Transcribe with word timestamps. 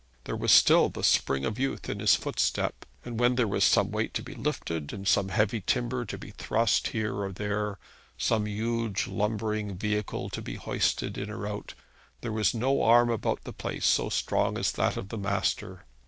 There 0.23 0.35
was 0.35 0.51
still 0.51 0.89
the 0.89 1.03
spring 1.03 1.45
of 1.45 1.59
youth 1.59 1.87
in 1.87 1.99
his 1.99 2.15
footstep, 2.15 2.85
and 3.05 3.19
when 3.19 3.35
there 3.35 3.47
was 3.47 3.63
some 3.63 3.91
weight 3.91 4.15
to 4.15 4.23
be 4.23 4.33
lifted, 4.33 5.07
some 5.07 5.29
heavy 5.29 5.61
timber 5.61 6.05
to 6.05 6.17
be 6.17 6.31
thrust 6.31 6.87
here 6.87 7.17
or 7.21 7.31
there, 7.31 7.77
some 8.17 8.47
huge 8.47 9.05
lumbering 9.05 9.77
vehicle 9.77 10.31
to 10.31 10.41
be 10.41 10.55
hoisted 10.55 11.19
in 11.19 11.29
or 11.29 11.45
out, 11.45 11.75
there 12.21 12.33
was 12.33 12.55
no 12.55 12.81
arm 12.81 13.11
about 13.11 13.43
the 13.43 13.53
place 13.53 13.85
so 13.85 14.09
strong 14.09 14.57
as 14.57 14.71
that 14.71 14.97
of 14.97 15.09
the 15.09 15.19
master. 15.19 15.85